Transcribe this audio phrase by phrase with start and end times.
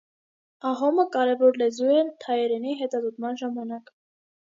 [0.69, 3.97] Ահոմը կարևոր լեզու է թայերենի հետազոտման ժամանակ։